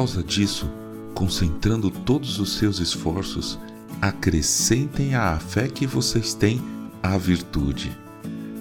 causa 0.00 0.22
disso, 0.22 0.66
concentrando 1.14 1.90
todos 1.90 2.40
os 2.40 2.56
seus 2.56 2.78
esforços, 2.78 3.58
acrescentem 4.00 5.14
à 5.14 5.38
fé 5.38 5.68
que 5.68 5.86
vocês 5.86 6.32
têm 6.32 6.58
a 7.02 7.18
virtude. 7.18 7.94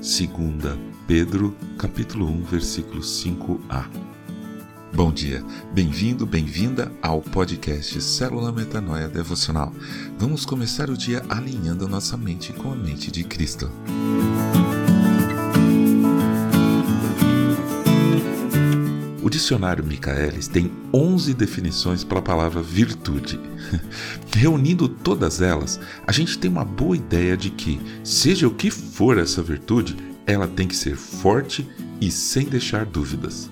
Segunda 0.02 0.78
Pedro, 1.08 1.56
capítulo 1.78 2.30
1, 2.30 2.44
versículo 2.44 3.00
5a. 3.00 3.86
Bom 4.92 5.14
dia, 5.14 5.42
bem-vindo, 5.72 6.26
bem-vinda 6.26 6.92
ao 7.02 7.22
podcast 7.22 8.02
Célula 8.02 8.52
Metanoia 8.52 9.08
Devocional. 9.08 9.72
Vamos 10.18 10.46
começar 10.46 10.90
o 10.90 10.98
dia 10.98 11.24
alinhando 11.30 11.88
nossa 11.88 12.18
mente 12.18 12.52
com 12.52 12.74
a 12.74 12.76
mente 12.76 13.10
de 13.10 13.24
Cristo. 13.24 13.72
O 19.30 19.38
dicionário 19.40 19.86
Michaelis 19.86 20.48
tem 20.48 20.72
11 20.92 21.36
definições 21.36 22.04
para 22.04 22.18
a 22.18 22.22
palavra 22.22 22.64
virtude. 22.64 23.40
Reunindo 24.36 24.90
todas 24.90 25.40
elas, 25.40 25.80
a 26.08 26.12
gente 26.12 26.40
tem 26.40 26.50
uma 26.50 26.66
boa 26.66 26.98
ideia 26.98 27.38
de 27.38 27.52
que, 27.52 27.80
seja 28.04 28.48
o 28.48 28.56
que 28.56 28.72
for 28.72 29.20
essa 29.20 29.44
virtude, 29.44 29.96
ela 30.26 30.48
tem 30.48 30.68
que 30.68 30.76
ser 30.76 30.96
forte 30.96 31.70
e 32.02 32.10
sem 32.10 32.48
deixar 32.48 32.88
dúvidas. 32.88 33.52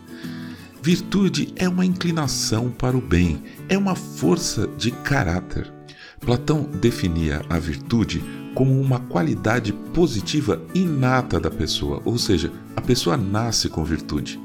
Virtude 0.82 1.54
é 1.56 1.70
uma 1.70 1.86
inclinação 1.86 2.72
para 2.72 2.98
o 2.98 3.02
bem, 3.02 3.44
é 3.70 3.78
uma 3.78 3.94
força 3.94 4.68
de 4.80 4.90
caráter. 4.90 5.72
Platão 6.20 6.64
definia 6.82 7.46
a 7.48 7.60
virtude 7.60 8.24
como 8.56 8.82
uma 8.82 9.00
qualidade 9.02 9.72
positiva 9.94 10.60
inata 10.74 11.40
da 11.40 11.52
pessoa, 11.52 12.02
ou 12.04 12.18
seja, 12.18 12.52
a 12.76 12.82
pessoa 12.82 13.16
nasce 13.16 13.70
com 13.70 13.86
virtude. 13.86 14.40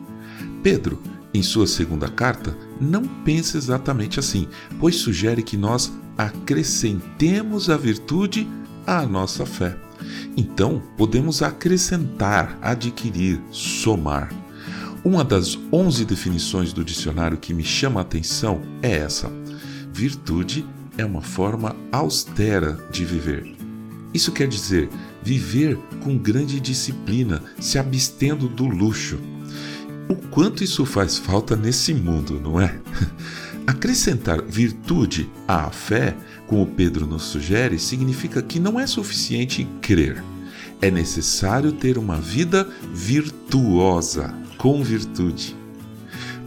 Pedro 0.62 1.00
em 1.34 1.42
sua 1.42 1.66
segunda 1.66 2.08
carta, 2.08 2.56
não 2.80 3.06
pensa 3.06 3.56
exatamente 3.56 4.20
assim, 4.20 4.46
pois 4.78 4.96
sugere 4.96 5.42
que 5.42 5.56
nós 5.56 5.92
acrescentemos 6.16 7.70
a 7.70 7.76
virtude 7.76 8.46
à 8.86 9.06
nossa 9.06 9.46
fé. 9.46 9.76
Então, 10.36 10.82
podemos 10.96 11.42
acrescentar, 11.42 12.58
adquirir, 12.60 13.40
somar. 13.50 14.32
Uma 15.04 15.24
das 15.24 15.58
11 15.72 16.04
definições 16.04 16.72
do 16.72 16.84
dicionário 16.84 17.36
que 17.36 17.54
me 17.54 17.64
chama 17.64 18.00
a 18.00 18.02
atenção 18.02 18.62
é 18.82 18.98
essa: 18.98 19.32
virtude 19.92 20.64
é 20.96 21.04
uma 21.04 21.22
forma 21.22 21.74
austera 21.90 22.78
de 22.90 23.04
viver. 23.04 23.56
Isso 24.12 24.30
quer 24.30 24.46
dizer 24.46 24.88
viver 25.22 25.76
com 26.02 26.18
grande 26.18 26.60
disciplina, 26.60 27.42
se 27.58 27.78
abstendo 27.78 28.48
do 28.48 28.66
luxo 28.66 29.18
o 30.12 30.16
quanto 30.28 30.62
isso 30.62 30.84
faz 30.84 31.16
falta 31.16 31.56
nesse 31.56 31.94
mundo, 31.94 32.38
não 32.38 32.60
é? 32.60 32.78
Acrescentar 33.66 34.42
virtude 34.42 35.30
à 35.48 35.70
fé, 35.70 36.14
como 36.46 36.66
Pedro 36.66 37.06
nos 37.06 37.22
sugere, 37.22 37.78
significa 37.78 38.42
que 38.42 38.60
não 38.60 38.78
é 38.78 38.86
suficiente 38.86 39.66
crer. 39.80 40.22
É 40.80 40.90
necessário 40.90 41.72
ter 41.72 41.96
uma 41.96 42.16
vida 42.16 42.68
virtuosa, 42.92 44.34
com 44.58 44.82
virtude. 44.82 45.56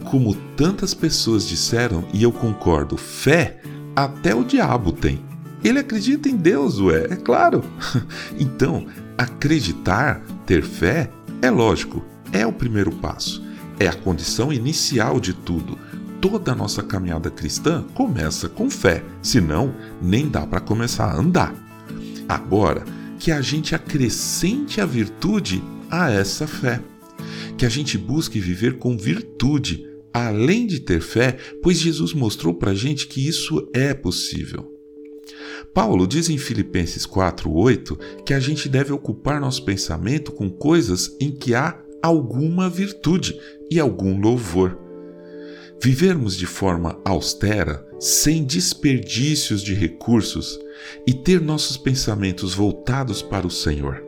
Como 0.04 0.34
tantas 0.56 0.94
pessoas 0.94 1.48
disseram, 1.48 2.06
e 2.12 2.22
eu 2.22 2.30
concordo, 2.30 2.96
fé 2.96 3.60
até 3.94 4.34
o 4.34 4.44
diabo 4.44 4.92
tem. 4.92 5.24
Ele 5.64 5.78
acredita 5.78 6.28
em 6.28 6.36
Deus, 6.36 6.78
ué, 6.78 7.06
é 7.10 7.16
claro. 7.16 7.64
Então, 8.38 8.86
acreditar, 9.16 10.20
ter 10.44 10.62
fé, 10.62 11.10
é 11.40 11.50
lógico, 11.50 12.04
é 12.30 12.46
o 12.46 12.52
primeiro 12.52 12.92
passo 12.92 13.45
é 13.78 13.86
a 13.86 13.92
condição 13.92 14.52
inicial 14.52 15.20
de 15.20 15.32
tudo. 15.32 15.78
Toda 16.20 16.52
a 16.52 16.54
nossa 16.54 16.82
caminhada 16.82 17.30
cristã 17.30 17.84
começa 17.94 18.48
com 18.48 18.70
fé, 18.70 19.04
senão 19.22 19.74
nem 20.00 20.28
dá 20.28 20.46
para 20.46 20.60
começar 20.60 21.06
a 21.06 21.16
andar. 21.16 21.54
Agora, 22.28 22.84
que 23.18 23.30
a 23.30 23.40
gente 23.40 23.74
acrescente 23.74 24.80
a 24.80 24.86
virtude 24.86 25.62
a 25.90 26.10
essa 26.10 26.46
fé. 26.46 26.80
Que 27.56 27.64
a 27.64 27.68
gente 27.68 27.96
busque 27.96 28.40
viver 28.40 28.78
com 28.78 28.96
virtude, 28.96 29.86
além 30.12 30.66
de 30.66 30.80
ter 30.80 31.00
fé, 31.00 31.36
pois 31.62 31.78
Jesus 31.78 32.12
mostrou 32.12 32.54
para 32.54 32.72
a 32.72 32.74
gente 32.74 33.06
que 33.06 33.26
isso 33.26 33.68
é 33.72 33.94
possível. 33.94 34.72
Paulo 35.72 36.06
diz 36.06 36.30
em 36.30 36.38
Filipenses 36.38 37.06
4:8 37.06 37.98
que 38.24 38.32
a 38.32 38.40
gente 38.40 38.68
deve 38.68 38.92
ocupar 38.92 39.40
nosso 39.40 39.64
pensamento 39.64 40.32
com 40.32 40.48
coisas 40.48 41.14
em 41.20 41.30
que 41.30 41.54
há 41.54 41.78
alguma 42.02 42.70
virtude 42.70 43.38
e 43.70 43.80
algum 43.80 44.20
louvor. 44.20 44.78
Vivermos 45.82 46.36
de 46.36 46.46
forma 46.46 46.98
austera, 47.04 47.86
sem 47.98 48.44
desperdícios 48.44 49.62
de 49.62 49.74
recursos 49.74 50.58
e 51.06 51.12
ter 51.12 51.40
nossos 51.40 51.76
pensamentos 51.76 52.54
voltados 52.54 53.22
para 53.22 53.46
o 53.46 53.50
Senhor. 53.50 54.02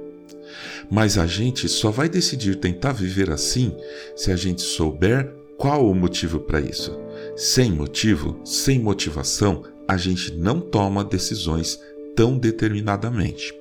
Mas 0.91 1.19
a 1.19 1.27
gente 1.27 1.69
só 1.69 1.91
vai 1.91 2.09
decidir 2.09 2.57
tentar 2.57 2.93
viver 2.93 3.31
assim 3.31 3.77
se 4.17 4.33
a 4.33 4.37
gente 4.37 4.63
souber 4.63 5.35
qual 5.57 5.91
o 5.91 5.95
motivo 5.95 6.41
para 6.41 6.61
isso. 6.61 6.97
Sem 7.37 7.71
motivo, 7.71 8.41
sem 8.45 8.79
motivação, 8.79 9.65
a 9.87 9.97
gente 9.97 10.35
não 10.35 10.61
toma 10.61 11.05
decisões 11.05 11.79
tão 12.17 12.39
determinadamente. 12.39 13.55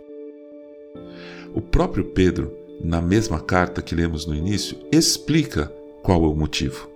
O 1.54 1.62
próprio 1.62 2.06
Pedro 2.06 2.58
na 2.82 3.02
mesma 3.02 3.40
carta 3.40 3.82
que 3.82 3.96
lemos 3.96 4.26
no 4.26 4.36
início, 4.36 4.78
explica 4.92 5.72
qual 6.08 6.24
é 6.24 6.28
o 6.30 6.34
motivo. 6.34 6.88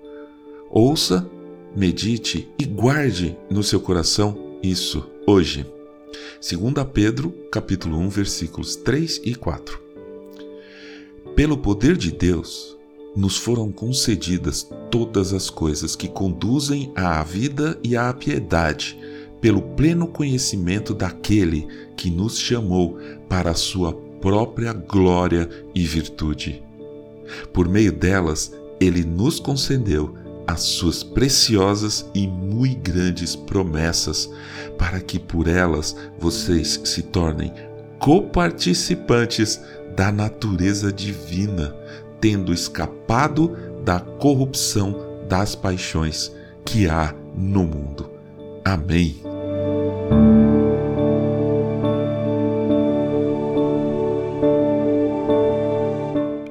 Ouça, 0.69 1.29
medite 1.75 2.47
e 2.57 2.63
guarde 2.63 3.37
no 3.49 3.61
seu 3.61 3.81
coração 3.81 4.57
isso 4.63 5.05
hoje. 5.27 5.65
2 6.39 6.73
Pedro, 6.93 7.29
capítulo 7.51 7.97
1, 7.97 8.07
versículos 8.07 8.77
3 8.77 9.19
e 9.25 9.35
4. 9.35 9.77
Pelo 11.35 11.57
poder 11.57 11.97
de 11.97 12.09
Deus, 12.09 12.77
nos 13.13 13.35
foram 13.35 13.69
concedidas 13.69 14.65
todas 14.89 15.33
as 15.33 15.49
coisas 15.49 15.93
que 15.93 16.07
conduzem 16.07 16.93
à 16.95 17.21
vida 17.21 17.77
e 17.83 17.97
à 17.97 18.13
piedade, 18.13 18.97
pelo 19.41 19.61
pleno 19.61 20.07
conhecimento 20.07 20.93
daquele 20.93 21.67
que 21.97 22.09
nos 22.09 22.39
chamou 22.39 22.97
para 23.27 23.51
a 23.51 23.55
sua 23.55 23.91
própria 24.21 24.71
glória 24.71 25.49
e 25.75 25.83
virtude. 25.83 26.63
Por 27.51 27.67
meio 27.67 27.91
delas, 27.91 28.53
ele 28.81 29.03
nos 29.03 29.39
concedeu 29.39 30.15
as 30.47 30.61
suas 30.61 31.03
preciosas 31.03 32.05
e 32.13 32.27
muito 32.27 32.91
grandes 32.91 33.35
promessas, 33.35 34.29
para 34.77 34.99
que 34.99 35.19
por 35.19 35.47
elas 35.47 35.95
vocês 36.19 36.81
se 36.83 37.03
tornem 37.03 37.53
coparticipantes 37.99 39.61
da 39.95 40.11
natureza 40.11 40.91
divina, 40.91 41.75
tendo 42.19 42.51
escapado 42.51 43.55
da 43.85 43.99
corrupção 43.99 44.95
das 45.29 45.55
paixões 45.55 46.31
que 46.65 46.89
há 46.89 47.13
no 47.35 47.63
mundo. 47.63 48.09
Amém. 48.65 49.30